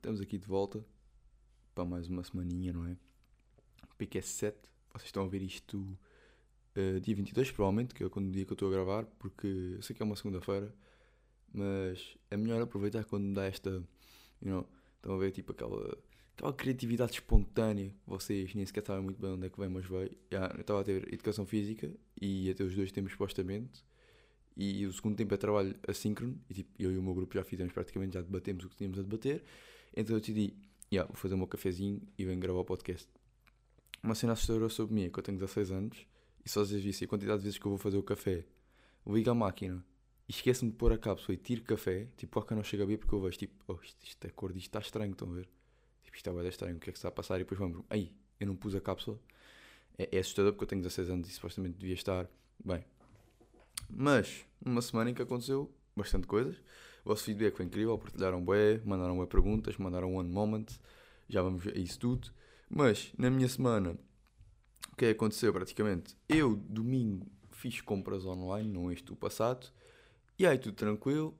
[0.00, 0.82] Estamos aqui de volta
[1.74, 2.96] para mais uma semaninha, não é?
[3.98, 4.58] PQS 7.
[4.94, 5.76] Vocês estão a ver isto
[6.74, 9.82] uh, dia 22, provavelmente, que é o dia que eu estou a gravar, porque eu
[9.82, 10.74] sei que é uma segunda-feira,
[11.52, 13.68] mas é melhor aproveitar quando dá esta.
[14.40, 15.98] You know, estão a ver tipo aquela,
[16.34, 20.16] aquela criatividade espontânea vocês nem sequer sabem muito bem onde é que vem, mas veio.
[20.32, 23.84] Yeah, eu estava a ter educação física e até os dois tempos supostamente.
[24.56, 27.44] E o segundo tempo é trabalho assíncrono, e tipo, eu e o meu grupo já
[27.44, 29.44] fizemos praticamente, já debatemos o que tínhamos a debater.
[29.96, 30.54] Então eu decidi,
[30.92, 33.08] yeah, vou fazer o meu cafezinho e venho gravar o podcast.
[34.02, 36.06] Uma cena assustadora sobre mim é que eu tenho 16 anos
[36.44, 38.44] e só vocês vissem a quantidade de vezes que eu vou fazer o café,
[39.06, 39.84] ligo a máquina
[40.28, 42.86] e esqueço-me de pôr a cápsula e tiro café, tipo, a que não chega a
[42.86, 45.34] ver porque eu vejo, tipo, oh, isto, isto é cor disto está estranho, estão a
[45.34, 45.48] ver?
[46.02, 47.36] Tipo, isto é estranho, o que é que está a passar?
[47.36, 49.18] E depois vamos, aí, eu não pus a cápsula.
[49.98, 52.28] É, é assustador porque eu tenho 16 anos e supostamente devia estar
[52.64, 52.84] bem.
[53.88, 56.56] Mas, uma semana em que aconteceu bastante coisas.
[57.04, 60.66] O vosso feedback foi incrível, partilharam bué, mandaram bué perguntas, mandaram one moment,
[61.28, 62.30] já vamos a isso tudo.
[62.68, 63.98] Mas, na minha semana,
[64.92, 66.16] o que é que aconteceu praticamente?
[66.28, 69.66] Eu, domingo, fiz compras online, não este o passado,
[70.38, 71.38] e aí tudo tranquilo,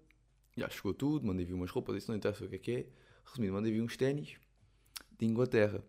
[0.56, 2.86] já chegou tudo, mandei vir umas roupas, isso não interessa o que é que é.
[3.24, 4.36] Resumindo, mandei vir uns ténis
[5.18, 5.82] de Inglaterra.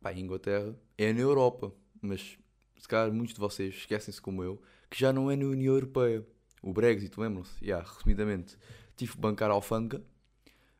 [0.00, 2.38] Pá, Inglaterra é na Europa, mas
[2.76, 6.26] se calhar muitos de vocês esquecem-se como eu, que já não é na União Europeia.
[6.62, 7.52] O Brexit, lembram-se?
[7.64, 8.56] Yeah, resumidamente,
[9.02, 10.02] tive que bancar a alfândega.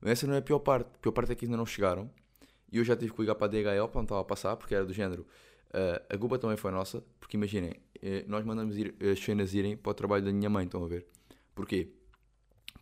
[0.00, 0.88] Mas essa não é a pior parte.
[0.94, 2.10] A pior parte é que ainda não chegaram.
[2.70, 4.74] E eu já tive que ligar para a DHL para não estava a passar, porque
[4.74, 5.26] era do género.
[5.68, 9.74] Uh, a culpa também foi nossa, porque imaginem, eh, nós mandamos ir, as cenas irem
[9.74, 11.06] para o trabalho da minha mãe, estão a ver?
[11.54, 11.88] Porquê?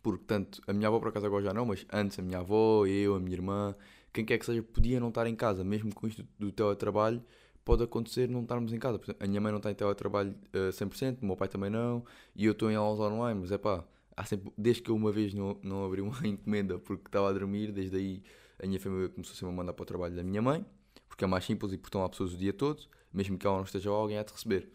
[0.02, 2.86] Porque tanto a minha avó por acaso agora já não, mas antes a minha avó,
[2.86, 3.76] eu, a minha irmã,
[4.12, 7.22] quem quer que seja, podia não estar em casa, mesmo com isto do teletrabalho,
[7.64, 9.00] pode acontecer não estarmos em casa.
[9.20, 12.46] A minha mãe não está em teletrabalho uh, 100%, o meu pai também não, e
[12.46, 13.84] eu estou em aulas online, mas é pá,
[14.20, 17.32] há sempre, desde que eu uma vez não, não abri uma encomenda porque estava a
[17.32, 18.22] dormir, desde aí
[18.62, 20.64] a minha família começou sempre a mandar para o trabalho da minha mãe,
[21.08, 22.82] porque é mais simples e porque estão lá pessoas o dia todo,
[23.12, 24.70] mesmo que ela não esteja lá, alguém há de receber.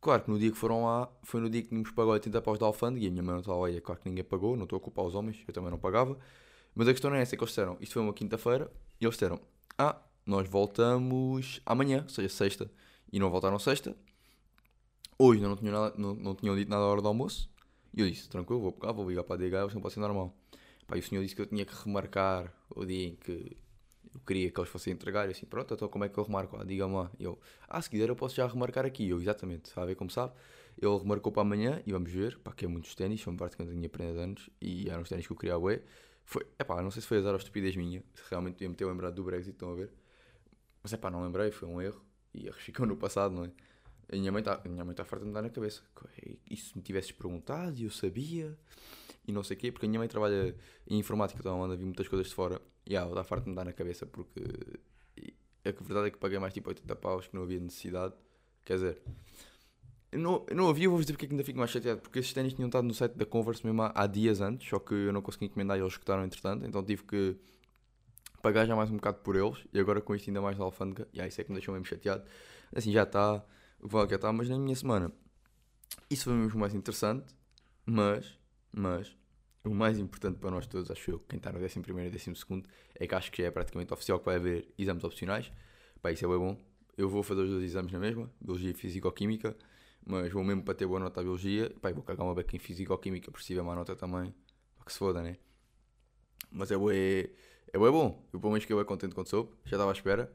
[0.00, 2.58] Claro que no dia que foram lá, foi no dia que tínhamos pagado 80 paus
[2.58, 4.56] da alfândega e a minha mãe não estava lá, e é claro que ninguém pagou,
[4.56, 6.18] não estou a culpar os homens, eu também não pagava.
[6.74, 9.04] Mas a questão não é essa, é que eles disseram, isto foi uma quinta-feira, e
[9.04, 9.40] eles disseram,
[9.78, 12.70] ah, nós voltamos amanhã, ou seja, sexta,
[13.12, 13.96] e não voltaram sexta.
[15.18, 17.48] Hoje não tinham, nada, não, não tinham dito nada à hora do almoço.
[17.96, 20.36] E eu disse, tranquilo, vou pegar, vou ligar para a DH, não pode ser normal.
[20.86, 23.56] Pá, e o senhor disse que eu tinha que remarcar o dia em que
[24.14, 25.28] eu queria que eles fossem entregar.
[25.28, 26.56] E assim, pronto, então como é que eu remarco?
[26.60, 27.10] Ah, Diga-me lá.
[27.18, 29.08] E eu, ah, se quiser eu posso já remarcar aqui.
[29.08, 30.32] Eu, exatamente, sabe como sabe?
[30.80, 33.76] Ele remarcou para amanhã e vamos ver, pá, que é muitos ténis, são praticamente a
[33.76, 35.82] minha prenda de anos e eram os ténis que eu queria, ué.
[36.24, 38.84] Foi, epá, não sei se foi azar ou estupidez minha, se realmente devia me ter
[38.84, 39.90] lembrado do Brexit, estão a ver?
[40.82, 42.02] Mas é pá, não lembrei, foi um erro.
[42.34, 43.50] E ficam no passado, não é?
[44.12, 45.82] A minha mãe está tá farta de me dar na cabeça.
[46.48, 48.56] E se me tivesses perguntado eu sabia
[49.26, 50.54] e não sei o quê, porque a minha mãe trabalha
[50.86, 52.60] em informática, então anda a vir muitas coisas de fora.
[52.86, 54.40] E ah, ela está farta de me dar na cabeça porque
[55.64, 58.14] a verdade é que paguei mais tipo 80 paus que não havia necessidade.
[58.64, 59.02] Quer dizer,
[60.12, 62.54] não, não havia, vou dizer porque é que ainda fico mais chateado, porque esses ténis
[62.54, 65.20] tinham estado no site da Converse mesmo há, há dias antes, só que eu não
[65.20, 67.36] consegui encomendar e eles escutaram entretanto, então tive que
[68.42, 71.08] pagar já mais um bocado por eles e agora com isto ainda mais na alfândega.
[71.12, 72.24] E aí isso é que me deixou mesmo chateado.
[72.74, 73.44] Assim já está,
[73.80, 75.12] o que já está, mas na minha semana
[76.10, 77.34] isso foi mesmo mais interessante.
[77.84, 78.38] Mas,
[78.72, 79.16] mas,
[79.64, 82.62] o mais importante para nós todos, acho eu, quem está no 11 e 12,
[82.96, 85.52] é que acho que já é praticamente oficial que vai haver exames opcionais.
[86.02, 86.56] Pá, isso é bem bom.
[86.96, 89.56] Eu vou fazer os dois exames na mesma, Biologia e Físico-Química,
[90.04, 91.70] mas vou mesmo para ter boa nota a Biologia.
[91.80, 94.34] Pá, vou cagar uma beca em Físico-Química, por se tiver má nota também,
[94.76, 95.36] para que se foda, né?
[96.50, 97.30] Mas é bué
[97.72, 98.26] é bom.
[98.32, 99.50] Eu, pelo menos, fiquei bem contente quando soube.
[99.64, 100.32] Já estava à espera.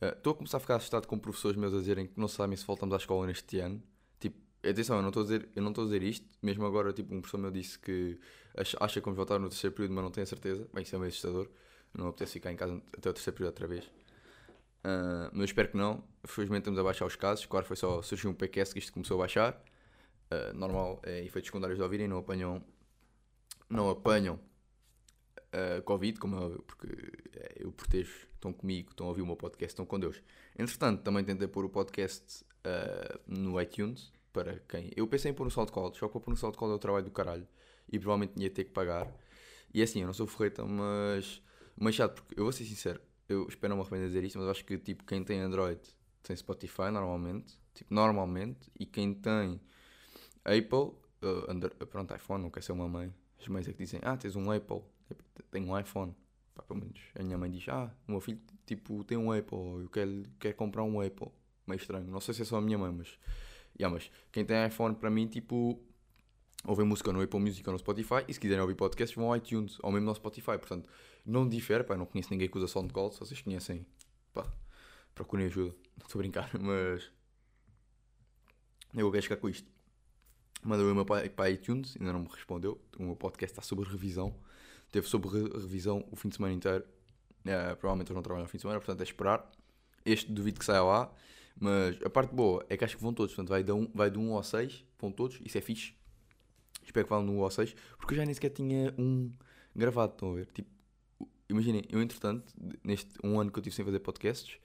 [0.00, 2.56] Eh, estou a começar a ficar assustado com professores meus a dizerem que não sabem
[2.56, 3.82] se voltamos à escola neste ano.
[4.18, 6.26] Tipo, atenção, eu não estou a dizer, eu não estou a dizer isto.
[6.42, 8.18] Mesmo agora, tipo, um professor meu disse que
[8.56, 10.66] acha que vamos voltar no terceiro período, mas não tem a certeza.
[10.72, 11.48] Bem, isso é meio assustador.
[11.92, 13.84] Não apetece ficar em casa até o terceiro período outra vez.
[13.84, 16.02] Uh, mas espero que não.
[16.24, 17.44] Felizmente estamos a baixar os casos.
[17.46, 19.62] Claro, foi só surgiu um PQS que isto começou a baixar.
[20.32, 22.64] Uh, normal, é efeitos secundários de ouvirem, não apanham,
[23.68, 24.38] não apanham
[25.54, 26.88] uh, Covid, como é óbvio, porque
[27.34, 30.22] é, eu protejo, estão comigo, estão a ouvir o meu podcast, estão com Deus.
[30.58, 34.90] Entretanto, também tentei pôr o podcast uh, no iTunes, para quem.
[34.96, 37.04] Eu pensei em pôr no SoundCloud, só que para pôr no SoundCloud é o trabalho
[37.04, 37.46] do caralho
[37.90, 39.12] e provavelmente ia ter que pagar.
[39.72, 41.42] E é assim, eu não sou ferreta, mas.
[41.76, 44.38] Mas chato, porque eu vou ser sincero, eu espero não me arrepender de dizer isto,
[44.38, 45.80] mas acho que tipo, quem tem Android
[46.22, 49.58] tem Spotify normalmente, tipo, normalmente, e quem tem
[50.44, 53.98] Apple, uh, under, pronto, iPhone, não quer ser uma mãe, as mães é que dizem,
[54.02, 54.82] ah, tens um Apple,
[55.50, 56.14] tenho um iPhone.
[56.54, 59.82] Pá, pelo menos a minha mãe diz: Ah, o meu filho tipo, tem um Apple,
[59.82, 61.28] eu quero, quero comprar um Apple.
[61.66, 62.06] Meio estranho.
[62.06, 63.18] Não sei se é só a minha mãe, mas.
[63.78, 65.80] Yeah, mas quem tem iPhone para mim, tipo.
[66.64, 69.36] ouvem música no Apple Music ou no Spotify, e se quiserem ouvir podcasts, vão ao
[69.36, 70.58] iTunes, ou mesmo no Spotify.
[70.58, 70.88] Portanto,
[71.24, 73.86] não difere, pá, não conheço ninguém que usa SoundCloud, se vocês conhecem,
[74.32, 74.46] pá,
[75.14, 75.74] procurem ajuda.
[76.00, 77.12] Não estou a brincar, mas
[78.94, 79.68] eu quero chegar com isto.
[80.62, 82.80] Mandou o meu pai para iTunes, ainda não me respondeu.
[82.98, 84.34] O meu podcast está sobre revisão.
[84.90, 86.84] Teve re revisão o fim de semana inteiro.
[87.44, 89.50] É, provavelmente eu não trabalho no fim de semana, portanto é esperar.
[90.04, 91.12] Este duvido que saia lá.
[91.58, 93.34] Mas a parte boa é que acho que vão todos.
[93.34, 95.38] Portanto, vai de 1 um, um ao 6, vão todos.
[95.44, 95.94] Isso é fixe.
[96.84, 97.74] Espero que vá no 1 ao 6.
[97.98, 99.30] Porque eu já nem sequer tinha um
[99.74, 100.46] gravado, estão a ver?
[100.46, 100.70] Tipo,
[101.48, 102.52] imaginem, eu entretanto,
[102.82, 104.58] neste um ano que eu tive sem fazer podcasts,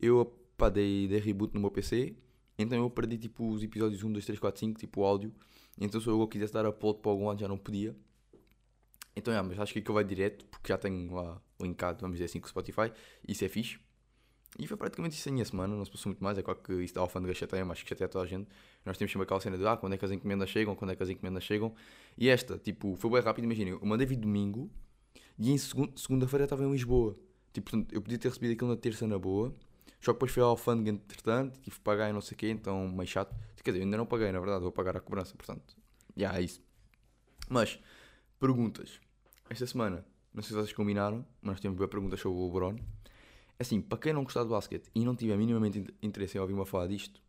[0.00, 0.26] eu
[0.56, 2.16] pá, dei, dei reboot no meu PC
[2.58, 5.32] então eu perdi tipo os episódios 1, 2, 3, 4, 5, tipo o áudio.
[5.80, 7.94] Então se eu quisesse dar upload para algum lado já não podia.
[9.16, 12.26] Então é, mas acho que aquilo vai direto, porque já tenho lá linkado, vamos dizer
[12.26, 12.92] assim, com o Spotify.
[13.26, 13.78] Isso é fixe.
[14.58, 16.38] E foi praticamente isso a minha semana, não se passou muito mais.
[16.38, 18.48] É claro que isso da alfândega chateia, mas que chateia toda a gente.
[18.84, 20.96] Nós temos sempre aquela cena de ah, quando é que as encomendas chegam, quando é
[20.96, 21.74] que as encomendas chegam.
[22.16, 24.70] E esta, tipo, foi bem rápido, imaginem, eu mandei vir domingo
[25.38, 27.16] e em segunda-feira estava em Lisboa.
[27.52, 29.54] Tipo, portanto, eu podia ter recebido aquilo na terça na boa
[30.04, 32.50] só que depois fui ao alfândega entretanto, tive que pagar e não sei o quê,
[32.50, 33.34] então meio chato.
[33.64, 35.74] Quer dizer, ainda não paguei, na verdade, vou pagar a cobrança, portanto,
[36.14, 36.60] já yeah, é isso.
[37.48, 37.78] Mas,
[38.38, 39.00] perguntas.
[39.48, 42.76] Esta semana, não sei se vocês combinaram, mas temos perguntas sobre o LeBron.
[43.58, 46.88] Assim, para quem não gostar do basquete e não tiver minimamente interesse em ouvir-me falar
[46.88, 47.20] disto,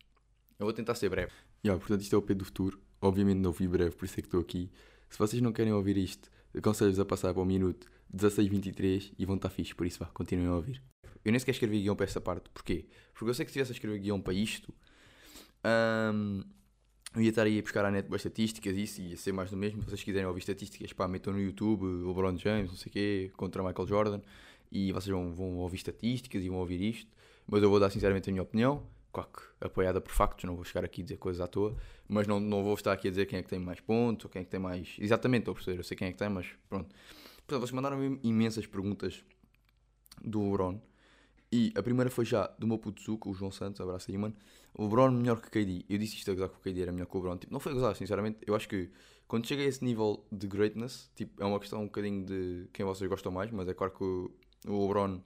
[0.57, 1.33] eu vou tentar ser breve.
[1.63, 2.79] Yeah, portanto, isto é o P do futuro.
[3.01, 4.71] Obviamente não fui breve, por isso é que estou aqui.
[5.09, 9.35] Se vocês não querem ouvir isto, aconselho-vos a passar para o minuto 16-23 e vão
[9.35, 10.81] estar fixe, por isso vá, continuem a ouvir.
[11.23, 12.49] Eu nem sequer escrevi guião para essa parte.
[12.49, 12.87] Porquê?
[13.13, 14.73] Porque eu sei que se tivesse a escrever guião para isto,
[16.13, 16.43] um,
[17.15, 19.57] eu ia estar aí a buscar à net boas estatísticas, isso ia ser mais do
[19.57, 19.81] mesmo.
[19.81, 22.93] Se vocês quiserem ouvir estatísticas, pá, metam no YouTube o LeBron James, não sei o
[22.93, 24.21] quê, contra Michael Jordan,
[24.71, 27.09] e vocês vão, vão ouvir estatísticas e vão ouvir isto.
[27.47, 28.83] Mas eu vou dar sinceramente a minha opinião,
[29.13, 29.29] claro
[29.61, 31.75] apoiada por factos, não vou chegar aqui a dizer coisas à toa,
[32.07, 34.29] mas não, não vou estar aqui a dizer quem é que tem mais pontos ou
[34.29, 34.95] quem é que tem mais.
[34.99, 36.93] Exatamente, estou a perceber, eu sei quem é que tem, mas pronto.
[37.47, 39.23] Portanto, vocês mandaram imensas perguntas
[40.23, 40.79] do LeBron.
[41.55, 44.35] E a primeira foi já do meu puto Zuko, o João Santos, abraço aí, mano.
[44.73, 45.85] O LeBron melhor que o KD.
[45.87, 47.37] Eu disse isto a gozar que o KD era melhor que o LeBron.
[47.37, 48.39] Tipo, não foi a gozar, sinceramente.
[48.45, 48.89] Eu acho que
[49.25, 52.85] quando chega a esse nível de greatness, tipo, é uma questão um bocadinho de quem
[52.85, 54.31] vocês gostam mais, mas é claro que o,
[54.67, 55.21] o LeBron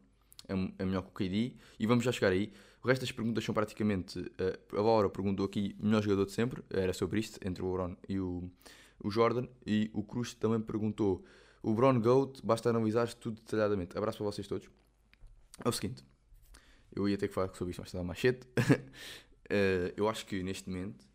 [0.47, 1.55] é, é, melhor que o KD.
[1.79, 2.53] E vamos já chegar aí.
[2.83, 4.19] O resto das perguntas são praticamente.
[4.19, 6.63] Uh, a Laura perguntou aqui, melhor jogador de sempre.
[6.69, 8.47] Era sobre isto, entre o LeBron e o,
[9.03, 9.47] o Jordan.
[9.65, 11.25] E o Cruz também perguntou.
[11.63, 13.97] O LeBron GOAT, basta analisar tudo detalhadamente.
[13.97, 14.69] Abraço para vocês todos.
[15.65, 16.03] É o seguinte.
[16.99, 18.45] Eu ia ter que falar sobre isto mais tarde mais cedo.
[18.45, 21.07] uh, eu acho que neste momento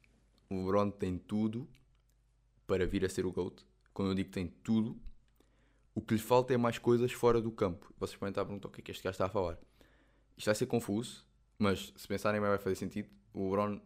[0.48, 1.68] o LeBron tem tudo
[2.66, 3.62] para vir a ser o GOAT.
[3.92, 4.98] Quando eu digo tem tudo,
[5.94, 7.92] o que lhe falta é mais coisas fora do campo.
[7.98, 9.58] Vocês podem estar a perguntar o que é que este gajo está a falar.
[10.36, 11.26] Isto vai ser confuso,
[11.58, 13.08] mas se pensarem bem vai fazer sentido.
[13.32, 13.80] O LeBron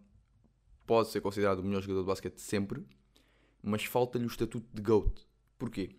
[0.86, 2.86] pode ser considerado o melhor jogador de basquete sempre,
[3.62, 5.26] mas falta-lhe o estatuto de GOAT.
[5.58, 5.96] Porquê?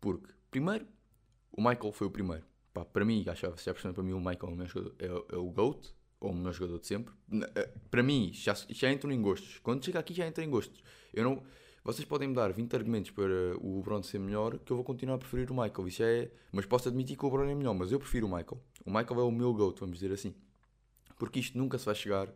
[0.00, 0.86] Porque, primeiro,
[1.52, 2.44] o Michael foi o primeiro.
[2.76, 5.38] Pá, para mim, que já para mim o Michael é o, melhor jogador, é, é
[5.38, 7.14] o GOAT, ou o melhor jogador de sempre.
[7.54, 9.58] Eh, para mim, já, já entro em gostos.
[9.60, 10.82] Quando chega aqui, já entra em gostos.
[11.14, 11.42] Eu não,
[11.82, 15.14] vocês podem me dar 20 argumentos para o LeBron ser melhor, que eu vou continuar
[15.14, 15.88] a preferir o Michael.
[15.88, 18.60] Isso é, mas posso admitir que o LeBron é melhor, mas eu prefiro o Michael.
[18.84, 20.34] O Michael é o meu GOAT, vamos dizer assim.
[21.18, 22.28] Porque isto nunca se vai chegar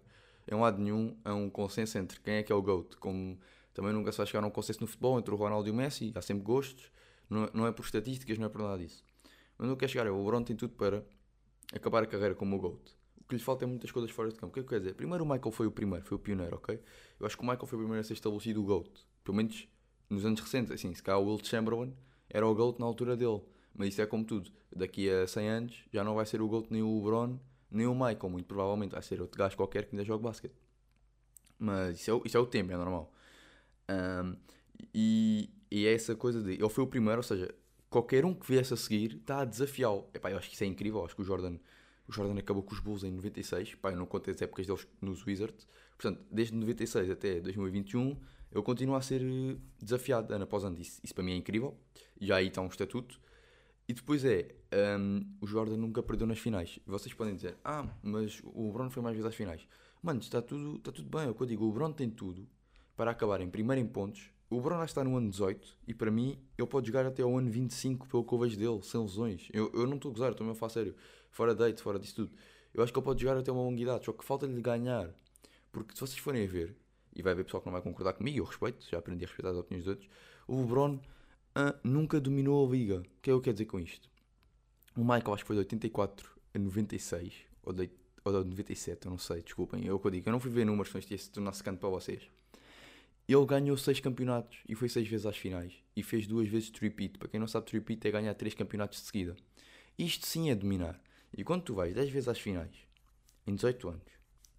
[0.50, 2.96] em um lado nenhum a um consenso entre quem é que é o GOAT.
[2.96, 3.38] Como
[3.74, 5.74] também nunca se vai chegar a um consenso no futebol entre o Ronaldo e o
[5.74, 6.10] Messi.
[6.14, 6.90] Há sempre gostos.
[7.28, 9.04] Não, não é por estatísticas, não é por nada disso.
[9.60, 11.04] Mas não quer chegar o LeBron tem tudo para
[11.70, 12.96] acabar a carreira como o GOAT.
[13.20, 14.52] O que lhe falta é muitas coisas fora de campo.
[14.52, 14.94] O que é que quer dizer?
[14.94, 16.80] Primeiro o Michael foi o primeiro, foi o pioneiro, ok?
[17.20, 18.88] Eu acho que o Michael foi o primeiro a ser estabelecido o GOAT.
[19.22, 19.68] Pelo menos
[20.08, 20.72] nos anos recentes.
[20.72, 21.94] Assim, se cá o Will Chamberlain
[22.30, 23.42] era o GOAT na altura dele.
[23.74, 24.50] Mas isso é como tudo.
[24.74, 27.38] Daqui a 100 anos já não vai ser o GOAT nem o LeBron,
[27.70, 28.30] nem o Michael.
[28.30, 30.56] Muito provavelmente vai ser outro gajo qualquer que ainda joga basquete.
[31.58, 33.12] Mas isso é, isso é o tempo, é normal.
[33.90, 34.36] Um,
[34.94, 36.54] e, e é essa coisa de.
[36.54, 37.54] Ele foi o primeiro, ou seja,
[37.90, 40.08] qualquer um que viesse a seguir está a desafiá-lo.
[40.14, 41.04] Eu acho que isso é incrível.
[41.04, 41.58] Acho que o Jordan,
[42.08, 43.74] o Jordan acabou com os Bulls em 96.
[43.74, 45.66] Pá, eu não conto as épocas deles nos Wizards.
[45.98, 48.16] Portanto, desde 96 até 2021,
[48.52, 50.80] eu continuo a ser eh, desafiado ano após ano.
[50.80, 51.76] Isso, isso para mim é incrível.
[52.20, 53.20] Já aí está um estatuto.
[53.88, 54.54] E depois é,
[54.98, 56.78] um, o Jordan nunca perdeu nas finais.
[56.86, 59.66] Vocês podem dizer, ah, mas o LeBron foi mais vezes às finais.
[60.00, 61.26] Mano, está tudo, está tudo bem.
[61.26, 61.64] É o que eu digo.
[61.64, 62.48] O LeBron tem tudo
[62.96, 66.36] para acabar em primeiro em pontos, o Bruno está no ano 18 e para mim
[66.58, 69.48] ele pode jogar até ao ano 25 pelo que eu vejo dele, sem lesões.
[69.52, 70.94] Eu, eu não estou a gozar, estou mesmo a falar sério.
[71.30, 72.32] Fora date, fora disso tudo.
[72.74, 75.08] Eu acho que ele pode jogar até uma longa idade, só que falta-lhe ganhar.
[75.70, 76.76] Porque se vocês forem a ver,
[77.14, 79.50] e vai haver pessoal que não vai concordar comigo, eu respeito, já aprendi a respeitar
[79.50, 80.10] as opiniões dos outros,
[80.48, 82.98] o LeBron uh, nunca dominou a liga.
[82.98, 84.10] O que é que eu quero dizer com isto?
[84.96, 87.88] O Michael acho que foi de 84 a 96, ou de,
[88.24, 89.86] ou de 97, eu não sei, desculpem.
[89.86, 91.52] É o que eu digo, eu não fui ver números, senão isto ia se tornar
[91.52, 92.28] secante para vocês.
[93.32, 95.74] Ele ganhou seis campeonatos e foi seis vezes às finais.
[95.94, 97.18] E fez duas vezes repeat.
[97.18, 99.36] Para quem não sabe, repeat é ganhar três campeonatos de seguida.
[99.98, 101.00] Isto sim é dominar.
[101.36, 102.74] E quando tu vais 10 vezes às finais,
[103.46, 104.12] em 18 anos,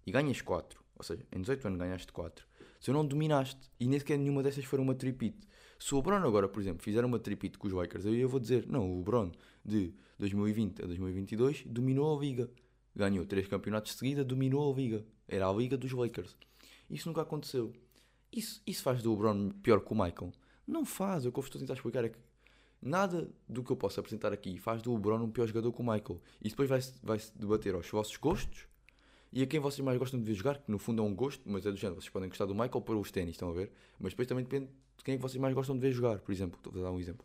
[0.06, 2.46] e ganhas 4, ou seja, em 18 anos ganhaste 4,
[2.80, 5.36] se não dominaste, e nem sequer nenhuma dessas foi uma tripit.
[5.78, 8.40] Se o LeBron agora, por exemplo, fizer uma tripit com os Lakers, aí eu vou
[8.40, 9.32] dizer, não, o LeBron
[9.64, 12.50] de 2020 a 2022 dominou a liga.
[12.94, 15.04] Ganhou 3 campeonatos de seguida, dominou a liga.
[15.28, 16.36] Era a liga dos Lakers.
[16.88, 17.72] Isso nunca aconteceu.
[18.32, 20.32] Isso, isso faz do LeBron pior que o Michael?
[20.66, 21.26] Não faz.
[21.26, 22.18] O que eu estou a tentar explicar é que
[22.80, 25.84] nada do que eu posso apresentar aqui faz do LeBron um pior jogador que o
[25.84, 26.20] Michael.
[26.40, 28.66] E depois vai-se vai debater aos vossos gostos
[29.32, 31.42] e a quem vocês mais gostam de ver jogar, que no fundo é um gosto,
[31.46, 32.00] mas é do género.
[32.00, 33.72] Vocês podem gostar do Michael para os ténis, estão a ver?
[33.98, 36.32] Mas depois também depende de quem é que vocês mais gostam de ver jogar, por
[36.32, 36.58] exemplo.
[36.58, 37.24] Estou a dar um exemplo.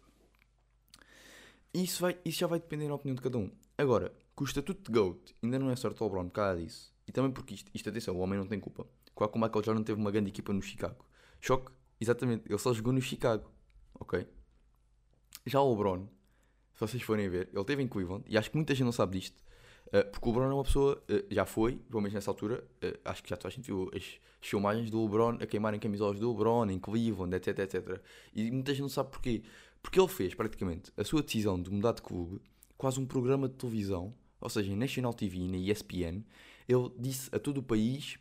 [1.74, 3.52] Isso, vai, isso já vai depender da opinião de cada um.
[3.78, 6.94] Agora, que o estatuto de GOAT ainda não é certo ao LeBron por causa disso.
[7.06, 8.88] E também porque isto, isto atenção, o homem não tem culpa.
[9.18, 11.04] Qual que o Michael Jordan teve uma grande equipa no Chicago.
[11.42, 13.52] Choque, exatamente, ele só jogou no Chicago.
[14.00, 14.28] Ok?
[15.44, 16.08] Já o LeBron,
[16.76, 19.18] se vocês forem ver, ele teve em Cleveland, e acho que muita gente não sabe
[19.18, 19.44] disto,
[19.88, 23.00] uh, porque o LeBron é uma pessoa, uh, já foi, pelo menos nessa altura, uh,
[23.06, 26.32] acho que já toda a gente viu as filmagens do LeBron a queimarem camisolas do
[26.32, 28.00] LeBron em Cleveland, etc, etc.
[28.36, 29.42] E muita gente não sabe porquê.
[29.82, 32.40] Porque ele fez, praticamente, a sua decisão de mudar de clube,
[32.78, 36.24] quase um programa de televisão, ou seja, em National TV e na ESPN,
[36.68, 38.20] ele disse a todo o país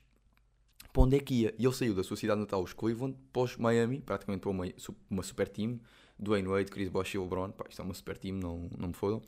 [0.97, 1.55] para onde é que ia.
[1.59, 4.65] E ele saiu da sua cidade natal, os Cleveland, para os Miami, praticamente para uma,
[5.11, 5.79] uma super team,
[6.19, 8.95] Dwayne Wade, Chris Bosh e LeBron, pá, isto é uma super team, não, não me
[8.95, 9.21] fodam.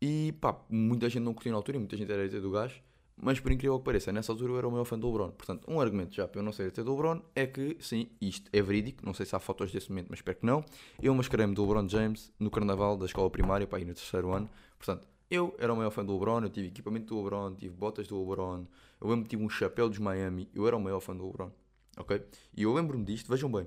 [0.00, 2.80] E pá, muita gente não curtiu na altura, muita gente era do gajo,
[3.16, 5.30] mas por incrível que pareça, nessa altura eu era o maior fã do LeBron.
[5.32, 8.48] Portanto, um argumento já para eu não ser até do LeBron é que, sim, isto
[8.52, 10.64] é verídico, não sei se há fotos desse momento, mas espero que não.
[11.02, 14.48] Eu mascarei-me do LeBron James no carnaval da escola primária, para ir no terceiro ano.
[14.78, 18.06] Portanto, eu era o maior fã do LeBron, eu tive equipamento do LeBron, tive botas
[18.06, 18.66] do LeBron,
[19.00, 21.50] eu lembro tive um chapéu dos Miami, eu era o maior fã do LeBron,
[21.96, 22.24] ok?
[22.56, 23.66] E eu lembro-me disto, vejam bem,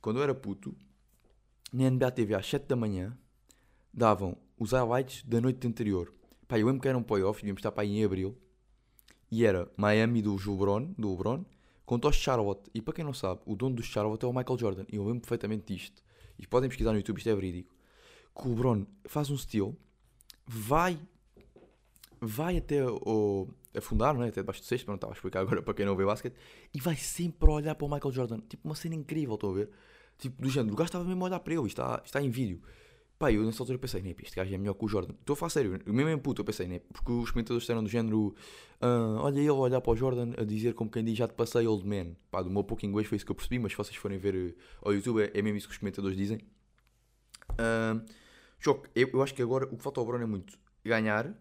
[0.00, 0.74] quando eu era puto,
[1.72, 3.16] na NBA TV às 7 da manhã,
[3.92, 6.12] davam os highlights da noite anterior.
[6.48, 8.36] Pá, eu lembro que era um playoff, devíamos estar aí em abril,
[9.30, 11.44] e era Miami do LeBron, do LeBron
[11.86, 12.68] contra os Charlotte.
[12.74, 15.04] E para quem não sabe, o dono do Charlotte é o Michael Jordan, e eu
[15.04, 16.02] lembro perfeitamente disto.
[16.38, 17.74] E podem pesquisar no YouTube, isto é verídico.
[18.34, 19.76] Que o LeBron faz um steal
[20.50, 20.98] vai
[22.20, 24.28] vai até o afundar, não é?
[24.28, 26.34] até debaixo do cesto, não estava a explicar agora para quem não vê basquete,
[26.74, 29.70] e vai sempre olhar para o Michael Jordan, tipo uma cena incrível, estão a ver?
[30.18, 32.60] Tipo, do género, o gajo estava mesmo a olhar para ele, está, está em vídeo.
[33.18, 35.14] Pá, eu nessa altura pensei, né, este gajo é melhor que o Jordan.
[35.14, 37.88] Estou a falar sério, eu mesmo puto, eu pensei, né, porque os comentadores disseram do
[37.88, 38.34] género,
[38.80, 41.34] ah, olha ele a olhar para o Jordan a dizer como quem diz, já te
[41.34, 42.14] passei old man.
[42.30, 44.34] Pá, do meu pouco inglês foi isso que eu percebi, mas se vocês forem ver
[44.34, 46.38] uh, ao YouTube é, é mesmo isso que os comentadores dizem.
[47.52, 48.04] Uh,
[48.60, 51.34] choque, eu, eu acho que agora o que falta ao Bruno é muito ganhar,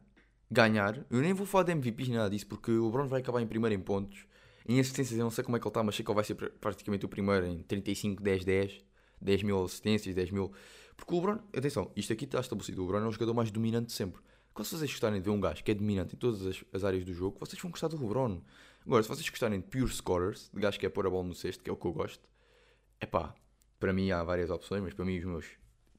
[0.50, 1.06] ganhar.
[1.10, 3.76] Eu nem vou falar de MVPs nada disso, porque o Brown vai acabar em primeiro
[3.76, 4.26] em pontos.
[4.68, 6.24] Em assistências eu não sei como é que ele está, mas sei que ele vai
[6.24, 8.90] ser praticamente o primeiro em 35, 10, 10.
[9.22, 10.52] 10 mil assistências, 10 mil.
[10.96, 12.82] Porque o LeBron, atenção, isto aqui está estabelecido.
[12.82, 14.22] O LeBron é o jogador mais dominante sempre.
[14.54, 17.06] Quando vocês gostarem de ver um gajo que é dominante em todas as, as, áreas
[17.06, 18.42] do jogo, vocês vão gostar do LeBron.
[18.86, 21.34] Agora, se vocês gostarem de pure scorers, de gajo que é pôr a bola no
[21.34, 22.28] cesto, que é o que eu gosto,
[23.00, 23.34] é pá,
[23.80, 25.46] para mim há várias opções, mas para mim os meus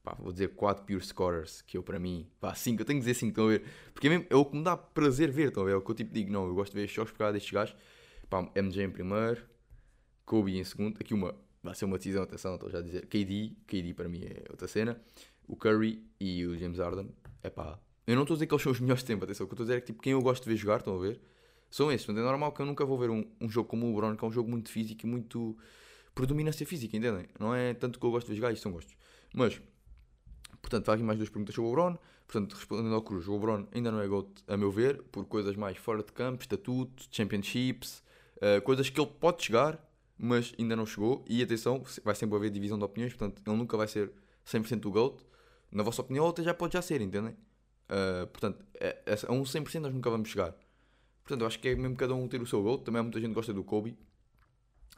[0.03, 3.05] pá, vou dizer 4 pure scorers, que eu para mim, pá, 5, eu tenho que
[3.05, 3.63] dizer 5, estão a ver?
[3.93, 5.73] Porque é, mesmo, é o que me dá prazer ver, estão a ver?
[5.73, 7.33] É o que eu tipo digo, não, eu gosto de ver estes jogos por causa
[7.33, 7.75] destes gajos,
[8.29, 9.43] pá, MJ em primeiro,
[10.25, 13.55] Kobe em segundo, aqui uma, vai ser uma decisão, atenção, estou já a dizer, KD,
[13.67, 14.99] KD para mim é outra cena,
[15.47, 17.09] o Curry e o James Harden,
[17.43, 19.45] é pá, eu não estou a dizer que eles são os melhores de tempo, atenção,
[19.45, 20.77] o que eu estou a dizer é que tipo, quem eu gosto de ver jogar,
[20.77, 21.21] estão a ver?
[21.69, 23.89] São esses, portanto é normal que eu nunca vou ver um, um jogo como o
[23.91, 25.57] LeBron, que é um jogo muito físico e muito
[26.13, 27.27] por dominância física, entendem?
[27.39, 28.93] Não é tanto que eu gosto de ver jogar, isto são gostos.
[29.33, 29.61] Mas,
[30.61, 31.97] Portanto, há aqui mais duas perguntas sobre o LeBron.
[32.27, 35.55] Portanto, respondendo ao Cruz, o LeBron ainda não é GOAT, a meu ver, por coisas
[35.55, 38.01] mais fora de campo, estatuto, championships,
[38.37, 39.77] uh, coisas que ele pode chegar,
[40.17, 41.25] mas ainda não chegou.
[41.27, 44.11] E atenção, vai sempre haver divisão de opiniões, portanto, ele nunca vai ser
[44.45, 45.21] 100% o GOAT.
[45.71, 47.35] Na vossa opinião, ele já pode já ser, entendem?
[47.89, 48.65] Uh, portanto,
[49.27, 50.55] a um 100% nós nunca vamos chegar.
[51.23, 52.83] Portanto, eu acho que é mesmo cada um ter o seu GOAT.
[52.83, 53.97] Também há muita gente que gosta do Kobe.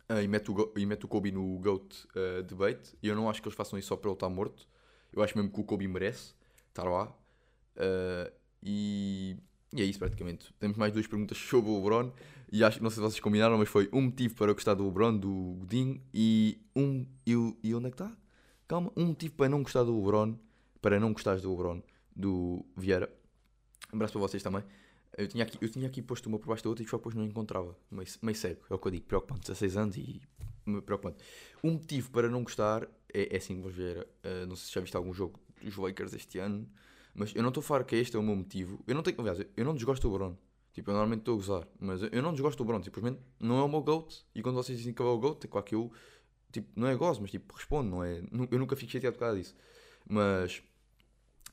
[0.10, 2.96] Uh, e, mete o, e mete o Kobe no GOAT uh, debate.
[3.01, 4.67] E eu não acho que eles façam isso só para ele estar morto.
[5.13, 6.34] Eu acho mesmo que o Kobe merece
[6.70, 7.08] estar lá.
[7.75, 9.38] Uh, e,
[9.72, 10.53] e, é isso praticamente.
[10.60, 12.12] Temos mais duas perguntas sobre o LeBron.
[12.51, 14.86] E acho não sei se vocês combinaram, mas foi um motivo para eu gostar do
[14.86, 17.05] LeBron, do Godinho, e um.
[17.25, 18.12] E, e onde é que está?
[18.67, 18.91] Calma.
[18.96, 20.36] Um motivo para não gostar do LeBron,
[20.82, 21.82] para não gostares do LeBron,
[22.15, 23.10] do Vieira.
[23.91, 24.63] Um abraço para vocês também.
[25.15, 27.15] Eu tinha aqui, eu tinha aqui posto uma por baixo da outra e só depois
[27.15, 27.75] não encontrava.
[27.91, 29.05] Meio, meio cego, é o que eu digo.
[29.05, 29.41] Preocupante.
[29.41, 30.22] 16 anos e
[30.86, 31.24] preocupante.
[31.63, 34.08] Um motivo para não gostar é, é assim, vamos ver.
[34.24, 36.67] Uh, não sei se já viste algum jogo dos Lakers este ano,
[37.13, 38.84] mas eu não estou a falar que este é o meu motivo.
[38.88, 40.36] Eu não tenho, aliás, eu não desgosto do LeBron.
[40.74, 43.63] Tipo, eu normalmente estou a gozar, mas eu não desgosto do LeBron, simplesmente não é
[43.63, 44.25] o meu GOAT.
[44.34, 45.91] E quando vocês dizem que é o GOAT, é claro que eu
[46.53, 48.20] tipo, não é gozo, mas tipo, respondo, não é?
[48.51, 49.55] Eu nunca fico chateado por causa disso.
[50.08, 50.62] Mas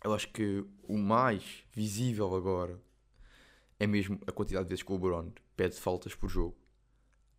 [0.04, 2.80] eu acho que o mais visível agora
[3.78, 6.56] é mesmo a quantidade de vezes que o LeBron pede faltas por jogo.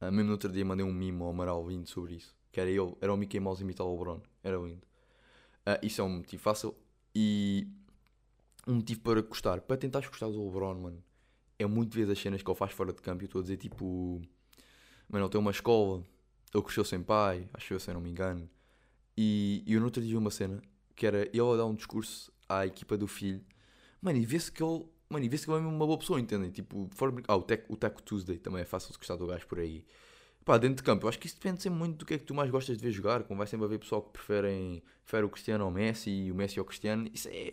[0.01, 2.35] Uh, mesmo no outro dia mandei um mimo ao Amaral vindo sobre isso.
[2.51, 4.21] Que era ele, era o Mickey Mouse imitar o LeBron.
[4.43, 4.85] Era lindo.
[5.65, 6.75] Uh, isso é um motivo fácil.
[7.15, 7.67] E
[8.67, 9.61] um motivo para gostar.
[9.61, 11.03] Para tentar gostar do LeBron, mano.
[11.57, 13.23] É muito vezes as cenas que ele faz fora de campo.
[13.23, 14.21] E estou a dizer tipo.
[15.09, 16.03] Mano, ele tem uma escola.
[16.53, 17.47] Ele cresceu sem pai.
[17.53, 18.49] Acho eu, se eu não me engano.
[19.17, 20.61] E, eu no outro dia uma cena.
[20.95, 23.43] Que era ele a dar um discurso à equipa do filho.
[24.01, 26.49] Mano, e vê-se que ele Mano, e vê-se que ele é uma boa pessoa, entendem?
[26.49, 27.13] Tipo, for...
[27.27, 29.83] ah, o, tech, o Taco Tuesday também é fácil de gostar do gajo por aí.
[30.43, 32.25] Pá, dentro de campo, eu acho que isso depende sempre muito do que é que
[32.25, 33.23] tu mais gostas de ver jogar.
[33.23, 36.57] Como vai sempre haver pessoal que preferem, prefere o Cristiano ao Messi e o Messi
[36.57, 37.07] ao Cristiano.
[37.13, 37.51] Isso é.